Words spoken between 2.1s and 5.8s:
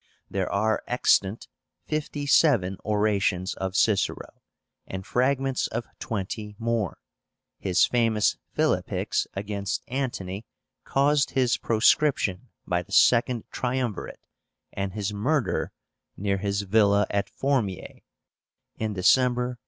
seven orations of Cicero, and fragments